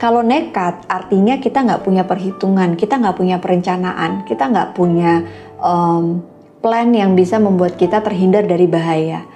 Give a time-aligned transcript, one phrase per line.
[0.00, 5.28] Kalau nekat, artinya kita nggak punya perhitungan, kita nggak punya perencanaan, kita nggak punya
[5.60, 6.24] um,
[6.64, 9.28] plan yang bisa membuat kita terhindar dari bahaya.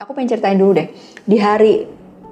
[0.00, 0.88] Aku pengen ceritain dulu deh,
[1.28, 1.84] di hari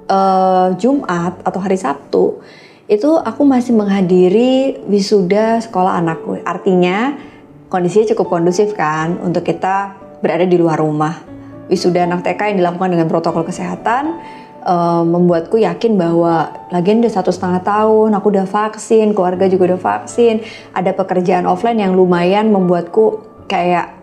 [0.09, 2.41] uh, Jumat atau hari Sabtu,
[2.89, 6.41] itu aku masih menghadiri wisuda sekolah anakku.
[6.41, 7.21] Artinya
[7.69, 9.93] kondisinya cukup kondusif kan untuk kita
[10.25, 11.21] berada di luar rumah.
[11.69, 14.17] Wisuda anak TK yang dilakukan dengan protokol kesehatan,
[14.65, 19.81] uh, membuatku yakin bahwa lagian udah satu setengah tahun, aku udah vaksin, keluarga juga udah
[19.81, 23.93] vaksin, ada pekerjaan offline yang lumayan membuatku kayak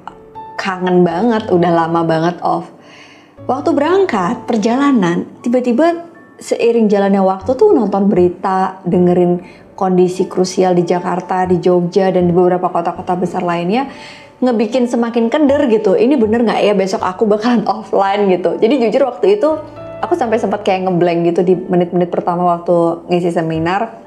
[0.59, 2.69] kangen banget, udah lama banget off.
[3.49, 6.05] Waktu berangkat perjalanan, tiba-tiba
[6.37, 9.41] seiring jalannya waktu tuh nonton berita, dengerin
[9.79, 13.87] kondisi krusial di Jakarta, di Jogja, dan di beberapa kota-kota besar lainnya,
[14.43, 15.95] ngebikin semakin kender gitu.
[15.95, 18.59] Ini bener nggak ya besok aku bakalan offline gitu.
[18.59, 19.51] Jadi jujur waktu itu
[20.03, 24.07] aku sampai sempat kayak ngeblank gitu di menit-menit pertama waktu ngisi seminar.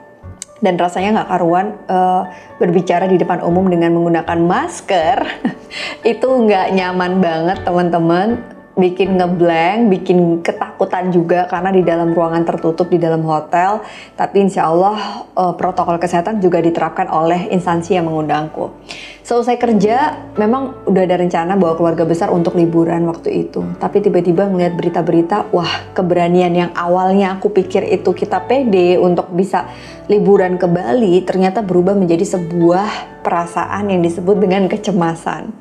[0.61, 2.29] Dan rasanya nggak karuan uh,
[2.61, 5.17] berbicara di depan umum dengan menggunakan masker
[6.13, 12.89] itu nggak nyaman banget teman-teman bikin ngeblank, bikin ketakutan juga karena di dalam ruangan tertutup
[12.89, 13.85] di dalam hotel.
[14.17, 18.73] Tapi insya Allah uh, protokol kesehatan juga diterapkan oleh instansi yang mengundangku.
[19.21, 23.61] Selesai kerja, memang udah ada rencana bawa keluarga besar untuk liburan waktu itu.
[23.77, 29.69] Tapi tiba-tiba ngeliat berita-berita, wah keberanian yang awalnya aku pikir itu kita pede untuk bisa
[30.09, 35.53] liburan ke Bali, ternyata berubah menjadi sebuah perasaan yang disebut dengan kecemasan.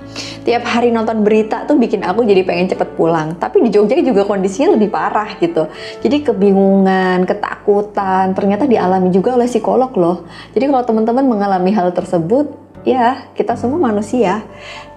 [0.48, 3.09] Tiap hari nonton berita tuh bikin aku jadi pengen cepet pulang.
[3.36, 5.66] Tapi di Jogja juga kondisinya lebih parah gitu.
[6.00, 10.24] Jadi kebingungan, ketakutan, ternyata dialami juga oleh psikolog loh.
[10.54, 12.54] Jadi kalau teman-teman mengalami hal tersebut,
[12.86, 14.46] ya kita semua manusia.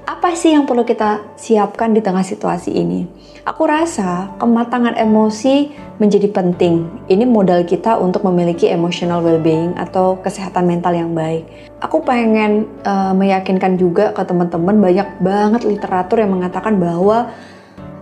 [0.03, 3.07] Apa sih yang perlu kita siapkan di tengah situasi ini?
[3.47, 6.87] Aku rasa kematangan emosi menjadi penting.
[7.07, 11.47] Ini modal kita untuk memiliki emotional well-being atau kesehatan mental yang baik.
[11.79, 17.31] Aku pengen uh, meyakinkan juga ke teman-teman banyak banget literatur yang mengatakan bahwa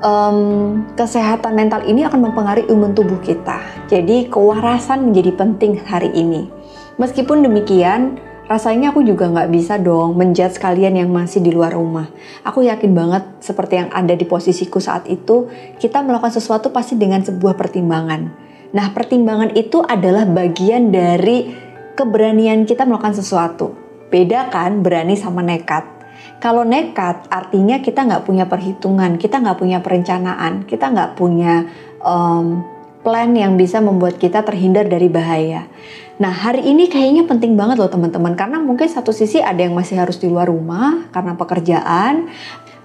[0.01, 3.61] um, kesehatan mental ini akan mempengaruhi imun tubuh kita.
[3.87, 6.49] Jadi kewarasan menjadi penting hari ini.
[6.99, 8.19] Meskipun demikian,
[8.49, 12.11] rasanya aku juga nggak bisa dong menjudge kalian yang masih di luar rumah.
[12.43, 15.47] Aku yakin banget seperti yang ada di posisiku saat itu,
[15.79, 18.21] kita melakukan sesuatu pasti dengan sebuah pertimbangan.
[18.71, 21.51] Nah, pertimbangan itu adalah bagian dari
[21.95, 23.75] keberanian kita melakukan sesuatu.
[24.07, 25.90] Beda kan berani sama nekat.
[26.41, 31.69] Kalau nekat artinya kita nggak punya perhitungan, kita nggak punya perencanaan, kita nggak punya
[32.01, 32.65] um,
[33.05, 35.69] plan yang bisa membuat kita terhindar dari bahaya.
[36.17, 40.01] Nah hari ini kayaknya penting banget loh teman-teman karena mungkin satu sisi ada yang masih
[40.01, 42.29] harus di luar rumah karena pekerjaan,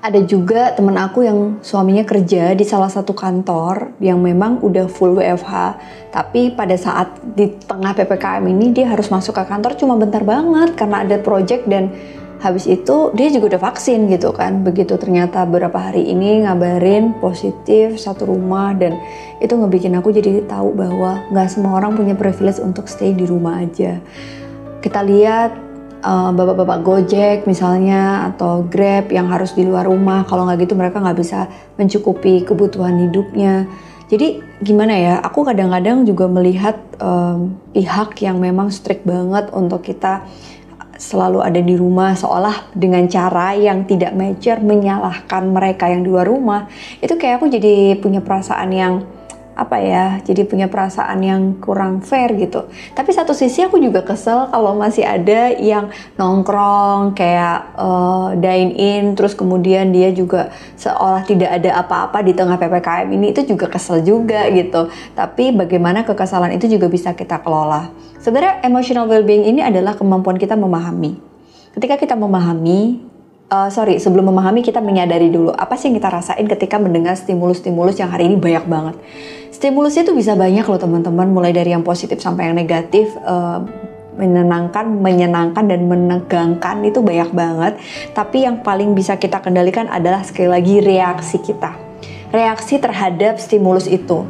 [0.05, 5.17] ada juga teman aku yang suaminya kerja di salah satu kantor yang memang udah full
[5.17, 5.81] WFH
[6.13, 10.77] tapi pada saat di tengah PPKM ini dia harus masuk ke kantor cuma bentar banget
[10.77, 11.91] karena ada project dan
[12.41, 14.61] habis itu dia juga udah vaksin gitu kan.
[14.63, 18.97] Begitu ternyata beberapa hari ini ngabarin positif satu rumah dan
[19.41, 23.65] itu ngebikin aku jadi tahu bahwa nggak semua orang punya privilege untuk stay di rumah
[23.65, 24.01] aja.
[24.85, 25.57] Kita lihat
[26.05, 31.01] uh, bapak-bapak Gojek misalnya atau Grab yang harus di luar rumah kalau nggak gitu mereka
[31.01, 33.67] nggak bisa mencukupi kebutuhan hidupnya.
[34.07, 40.23] Jadi gimana ya aku kadang-kadang juga melihat um, pihak yang memang strict banget untuk kita
[40.97, 46.29] selalu ada di rumah seolah dengan cara yang tidak mature menyalahkan mereka yang di luar
[46.29, 46.69] rumah.
[47.01, 49.16] Itu kayak aku jadi punya perasaan yang
[49.57, 52.69] apa ya jadi punya perasaan yang kurang fair gitu.
[52.93, 55.89] Tapi satu sisi aku juga kesel kalau masih ada yang
[56.21, 62.61] nongkrong kayak uh, dine in terus kemudian dia juga seolah tidak ada apa-apa di tengah
[62.61, 63.33] ppkm ini.
[63.33, 64.93] Itu juga kesel juga gitu.
[65.17, 67.89] Tapi bagaimana kekesalan itu juga bisa kita kelola.
[68.21, 71.17] Sebenarnya emotional well-being ini adalah kemampuan kita memahami.
[71.73, 73.01] Ketika kita memahami
[73.51, 77.99] uh, sorry sebelum memahami kita menyadari dulu apa sih yang kita rasain ketika mendengar stimulus-stimulus
[77.99, 78.97] yang hari ini banyak banget
[79.57, 83.09] Stimulusnya itu bisa banyak loh teman-teman, mulai dari yang positif sampai yang negatif.
[83.25, 83.65] Uh,
[84.17, 87.75] menenangkan, menyenangkan dan menegangkan itu banyak banget.
[88.17, 91.77] Tapi yang paling bisa kita kendalikan adalah sekali lagi reaksi kita.
[92.33, 94.25] Reaksi terhadap stimulus itu.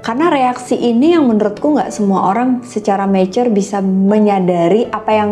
[0.00, 5.30] Karena reaksi ini yang menurutku nggak semua orang secara mature bisa menyadari apa yang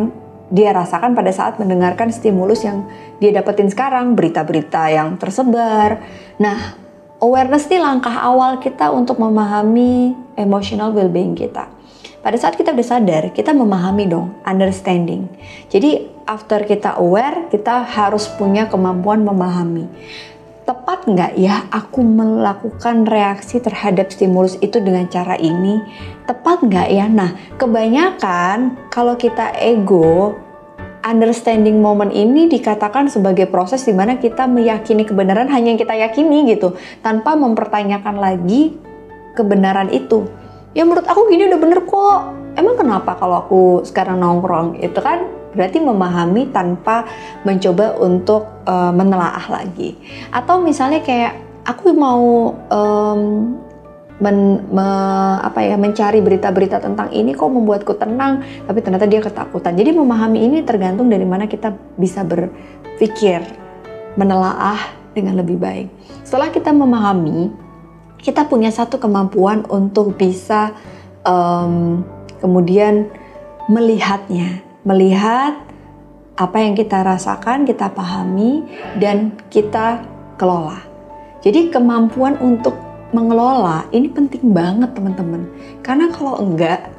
[0.49, 2.85] dia rasakan pada saat mendengarkan stimulus yang
[3.21, 6.01] dia dapetin sekarang, berita-berita yang tersebar.
[6.41, 6.88] Nah,
[7.19, 11.67] awareness ini langkah awal kita untuk memahami emotional well-being kita.
[12.19, 15.31] Pada saat kita udah sadar, kita memahami dong, understanding.
[15.70, 19.87] Jadi after kita aware, kita harus punya kemampuan memahami.
[20.69, 25.81] tepat nggak ya aku melakukan reaksi terhadap stimulus itu dengan cara ini?
[26.29, 27.09] Tepat nggak ya?
[27.09, 30.37] Nah, kebanyakan kalau kita ego,
[31.05, 36.49] understanding moment ini dikatakan sebagai proses di mana kita meyakini kebenaran hanya yang kita yakini
[36.50, 38.75] gitu, tanpa mempertanyakan lagi
[39.39, 40.27] kebenaran itu.
[40.75, 42.21] Ya menurut aku gini udah bener kok.
[42.59, 45.23] Emang kenapa kalau aku sekarang nongkrong itu kan
[45.55, 47.06] berarti memahami tanpa
[47.47, 49.97] mencoba untuk uh, menelaah lagi
[50.29, 53.56] atau misalnya kayak aku mau um,
[54.19, 54.87] men, me,
[55.41, 59.75] apa ya mencari berita-berita tentang ini kok membuatku tenang tapi ternyata dia ketakutan.
[59.75, 63.43] Jadi memahami ini tergantung dari mana kita bisa berpikir
[64.19, 64.79] menelaah
[65.15, 65.88] dengan lebih baik.
[66.26, 67.55] Setelah kita memahami
[68.19, 70.75] kita punya satu kemampuan untuk bisa
[71.23, 72.03] um,
[72.43, 73.06] kemudian
[73.71, 74.67] melihatnya.
[74.82, 75.69] Melihat
[76.38, 78.62] apa yang kita rasakan, kita pahami,
[78.97, 80.06] dan kita
[80.38, 80.79] kelola.
[81.43, 85.49] Jadi kemampuan untuk mengelola ini penting banget teman-teman.
[85.81, 86.93] Karena kalau enggak,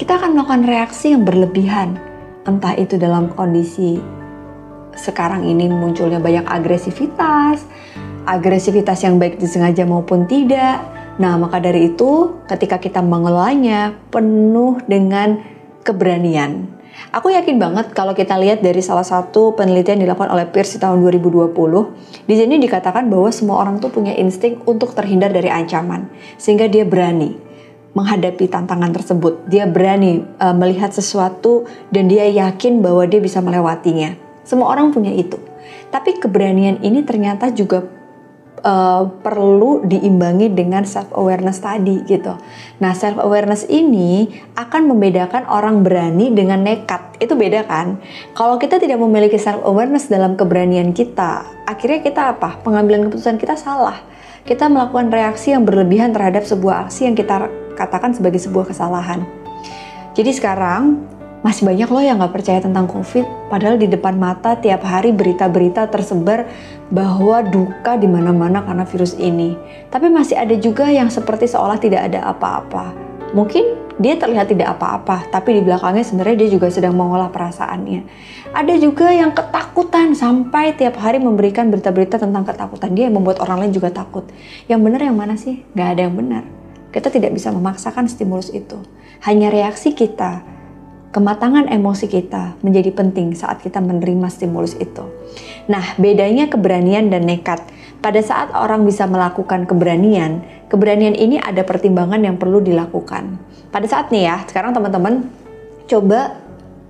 [0.00, 2.00] kita akan melakukan reaksi yang berlebihan.
[2.44, 4.00] Entah itu dalam kondisi
[4.94, 7.66] sekarang ini munculnya banyak agresivitas,
[8.26, 10.82] agresivitas yang baik disengaja maupun tidak.
[11.14, 15.38] Nah, maka dari itu ketika kita mengelolanya penuh dengan
[15.86, 16.73] keberanian
[17.14, 21.02] Aku yakin banget kalau kita lihat dari salah satu penelitian dilakukan oleh Pierce di tahun
[21.02, 21.54] 2020,
[22.26, 26.82] di sini dikatakan bahwa semua orang tuh punya insting untuk terhindar dari ancaman, sehingga dia
[26.82, 27.34] berani
[27.94, 29.46] menghadapi tantangan tersebut.
[29.46, 34.18] Dia berani uh, melihat sesuatu dan dia yakin bahwa dia bisa melewatinya.
[34.42, 35.38] Semua orang punya itu.
[35.94, 37.86] Tapi keberanian ini ternyata juga
[38.64, 42.34] uh, perlu diimbangi dengan self awareness tadi gitu.
[42.80, 44.26] Nah, self awareness ini
[44.56, 47.20] akan membedakan orang berani dengan nekat.
[47.20, 48.00] Itu beda kan?
[48.32, 52.58] Kalau kita tidak memiliki self awareness dalam keberanian kita, akhirnya kita apa?
[52.64, 54.00] Pengambilan keputusan kita salah.
[54.44, 59.24] Kita melakukan reaksi yang berlebihan terhadap sebuah aksi yang kita katakan sebagai sebuah kesalahan.
[60.14, 61.10] Jadi sekarang
[61.44, 65.92] masih banyak loh yang nggak percaya tentang COVID, padahal di depan mata tiap hari berita-berita
[65.92, 66.48] tersebar
[66.88, 69.52] bahwa duka di mana-mana karena virus ini.
[69.92, 72.96] Tapi masih ada juga yang seperti seolah tidak ada apa-apa.
[73.36, 78.00] Mungkin dia terlihat tidak apa-apa, tapi di belakangnya sebenarnya dia juga sedang mengolah perasaannya.
[78.56, 83.68] Ada juga yang ketakutan sampai tiap hari memberikan berita-berita tentang ketakutan dia yang membuat orang
[83.68, 84.24] lain juga takut.
[84.64, 85.60] Yang benar yang mana sih?
[85.76, 86.48] Gak ada yang benar.
[86.88, 88.80] Kita tidak bisa memaksakan stimulus itu.
[89.22, 90.53] Hanya reaksi kita
[91.14, 95.06] kematangan emosi kita menjadi penting saat kita menerima stimulus itu.
[95.70, 97.62] Nah, bedanya keberanian dan nekat.
[98.02, 103.38] Pada saat orang bisa melakukan keberanian, keberanian ini ada pertimbangan yang perlu dilakukan.
[103.70, 105.30] Pada saat nih ya, sekarang teman-teman
[105.86, 106.34] coba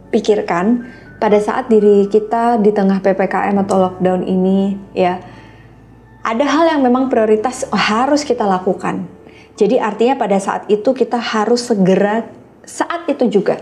[0.08, 0.88] pikirkan
[1.20, 5.20] pada saat diri kita di tengah PPKM atau lockdown ini ya,
[6.24, 9.04] ada hal yang memang prioritas harus kita lakukan.
[9.54, 12.26] Jadi artinya pada saat itu kita harus segera
[12.66, 13.60] saat itu juga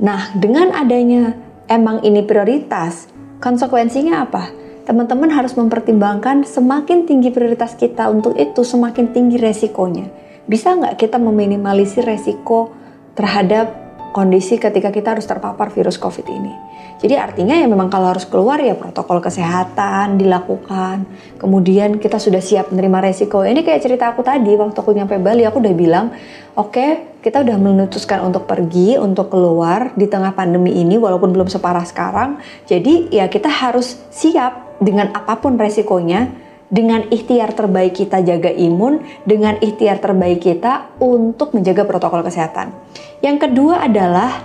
[0.00, 1.36] Nah, dengan adanya
[1.68, 3.12] emang ini prioritas,
[3.44, 4.48] konsekuensinya apa?
[4.82, 10.10] Teman-teman harus mempertimbangkan semakin tinggi prioritas kita untuk itu, semakin tinggi resikonya.
[10.48, 12.74] Bisa nggak kita meminimalisir resiko
[13.14, 13.70] terhadap
[14.10, 16.54] kondisi ketika kita harus terpapar virus COVID ini?
[16.98, 21.06] Jadi artinya ya memang kalau harus keluar ya protokol kesehatan dilakukan.
[21.38, 23.42] Kemudian kita sudah siap menerima resiko.
[23.42, 26.14] Ini kayak cerita aku tadi waktu aku nyampe Bali aku udah bilang,
[26.54, 26.90] oke okay,
[27.22, 32.42] kita udah memutuskan untuk pergi, untuk keluar di tengah pandemi ini walaupun belum separah sekarang.
[32.66, 36.34] Jadi ya kita harus siap dengan apa pun resikonya
[36.66, 42.74] dengan ikhtiar terbaik kita jaga imun, dengan ikhtiar terbaik kita untuk menjaga protokol kesehatan.
[43.22, 44.42] Yang kedua adalah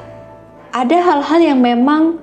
[0.70, 2.22] ada hal-hal yang memang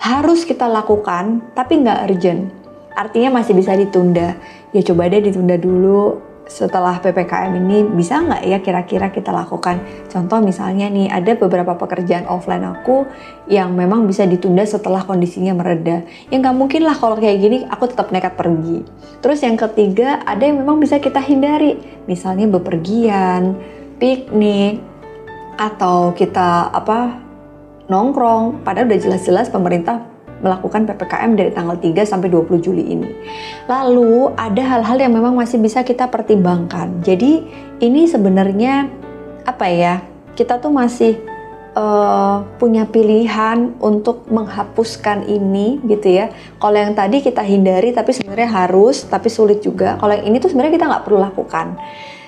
[0.00, 2.48] harus kita lakukan tapi nggak urgent.
[2.96, 4.38] Artinya masih bisa ditunda.
[4.72, 9.80] Ya coba deh ditunda dulu setelah PPKM ini bisa nggak ya kira-kira kita lakukan?
[10.12, 13.08] Contoh misalnya nih ada beberapa pekerjaan offline aku
[13.48, 16.04] yang memang bisa ditunda setelah kondisinya mereda.
[16.28, 18.84] Ya nggak mungkin lah kalau kayak gini aku tetap nekat pergi.
[19.24, 21.80] Terus yang ketiga ada yang memang bisa kita hindari.
[22.04, 23.56] Misalnya bepergian,
[23.96, 24.84] piknik,
[25.56, 27.20] atau kita apa
[27.86, 30.13] nongkrong, padahal udah jelas-jelas pemerintah
[30.44, 33.08] melakukan PPKM dari tanggal 3 sampai 20 Juli ini.
[33.64, 37.00] Lalu ada hal-hal yang memang masih bisa kita pertimbangkan.
[37.00, 37.40] Jadi
[37.80, 38.92] ini sebenarnya
[39.48, 40.04] apa ya?
[40.36, 41.16] Kita tuh masih
[41.72, 46.28] uh, punya pilihan untuk menghapuskan ini gitu ya.
[46.60, 49.96] Kalau yang tadi kita hindari tapi sebenarnya harus tapi sulit juga.
[49.96, 51.80] Kalau yang ini tuh sebenarnya kita nggak perlu lakukan.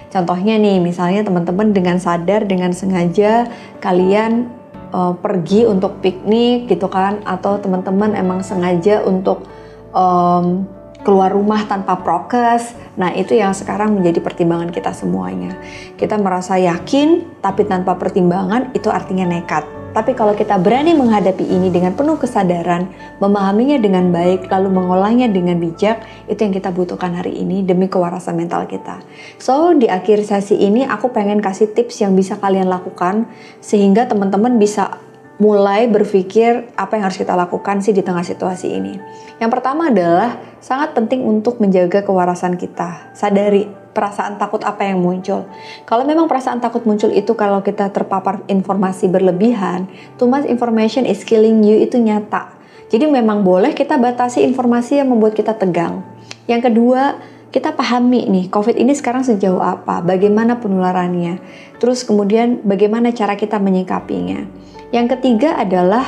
[0.06, 3.50] Contohnya nih, misalnya teman-teman dengan sadar, dengan sengaja
[3.82, 4.48] kalian
[4.96, 9.44] uh, pergi untuk piknik gitu kan atau teman-teman emang sengaja untuk
[9.92, 10.64] um,
[11.04, 12.74] keluar rumah tanpa prokes.
[12.96, 15.54] Nah, itu yang sekarang menjadi pertimbangan kita semuanya.
[15.94, 19.75] Kita merasa yakin, tapi tanpa pertimbangan itu artinya nekat.
[19.96, 22.84] Tapi kalau kita berani menghadapi ini dengan penuh kesadaran,
[23.16, 28.36] memahaminya dengan baik, lalu mengolahnya dengan bijak, itu yang kita butuhkan hari ini demi kewarasan
[28.36, 29.00] mental kita.
[29.40, 33.24] So, di akhir sesi ini aku pengen kasih tips yang bisa kalian lakukan
[33.64, 35.00] sehingga teman-teman bisa
[35.40, 39.00] mulai berpikir apa yang harus kita lakukan sih di tengah situasi ini.
[39.40, 43.16] Yang pertama adalah sangat penting untuk menjaga kewarasan kita.
[43.16, 45.48] Sadari perasaan takut apa yang muncul.
[45.88, 49.88] Kalau memang perasaan takut muncul itu kalau kita terpapar informasi berlebihan,
[50.20, 52.52] too much information is killing you itu nyata.
[52.92, 56.04] Jadi memang boleh kita batasi informasi yang membuat kita tegang.
[56.44, 57.16] Yang kedua,
[57.50, 61.40] kita pahami nih COVID ini sekarang sejauh apa, bagaimana penularannya,
[61.80, 64.44] terus kemudian bagaimana cara kita menyikapinya.
[64.92, 66.04] Yang ketiga adalah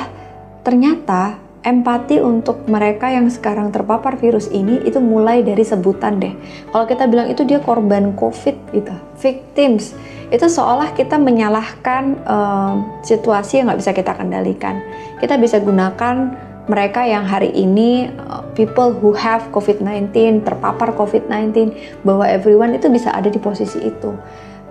[0.61, 6.31] ternyata empati untuk mereka yang sekarang terpapar virus ini itu mulai dari sebutan deh.
[6.71, 9.91] Kalau kita bilang itu dia korban COVID gitu, victims,
[10.31, 12.73] itu seolah kita menyalahkan uh,
[13.03, 14.79] situasi yang nggak bisa kita kendalikan.
[15.19, 16.31] Kita bisa gunakan
[16.71, 21.75] mereka yang hari ini uh, people who have COVID-19 terpapar COVID-19
[22.07, 24.15] bahwa everyone itu bisa ada di posisi itu.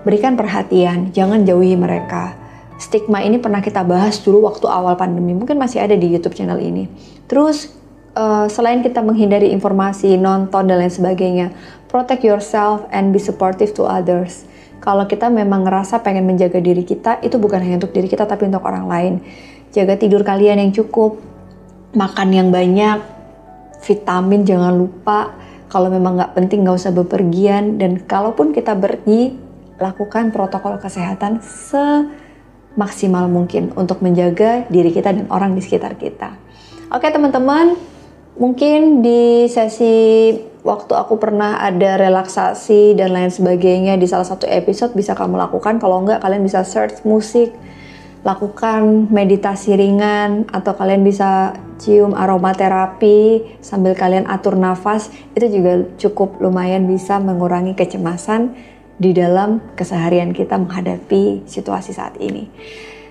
[0.08, 2.47] Berikan perhatian, jangan jauhi mereka
[2.78, 6.62] stigma ini pernah kita bahas dulu waktu awal pandemi, mungkin masih ada di YouTube channel
[6.62, 6.86] ini.
[7.26, 7.74] Terus
[8.14, 11.46] uh, selain kita menghindari informasi, nonton dan lain sebagainya,
[11.90, 14.46] protect yourself and be supportive to others.
[14.78, 18.46] Kalau kita memang ngerasa pengen menjaga diri kita, itu bukan hanya untuk diri kita tapi
[18.46, 19.14] untuk orang lain.
[19.74, 21.18] Jaga tidur kalian yang cukup,
[21.98, 23.02] makan yang banyak,
[23.82, 25.34] vitamin jangan lupa.
[25.68, 29.36] Kalau memang nggak penting nggak usah bepergian dan kalaupun kita pergi,
[29.76, 32.06] lakukan protokol kesehatan se
[32.78, 36.38] maksimal mungkin untuk menjaga diri kita dan orang di sekitar kita.
[36.94, 37.74] Oke teman-teman,
[38.38, 40.30] mungkin di sesi
[40.62, 45.82] waktu aku pernah ada relaksasi dan lain sebagainya di salah satu episode bisa kamu lakukan.
[45.82, 47.50] Kalau enggak kalian bisa search musik,
[48.22, 56.42] lakukan meditasi ringan atau kalian bisa cium aromaterapi sambil kalian atur nafas itu juga cukup
[56.42, 58.54] lumayan bisa mengurangi kecemasan
[58.98, 62.50] di dalam keseharian kita menghadapi situasi saat ini.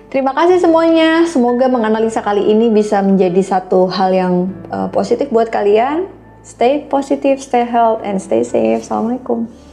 [0.08, 1.28] Terima kasih semuanya.
[1.28, 4.34] Semoga menganalisa kali ini bisa menjadi satu hal yang
[4.72, 6.08] uh, positif buat kalian.
[6.40, 8.80] Stay positive, stay healthy, and stay safe.
[8.80, 9.67] Assalamualaikum.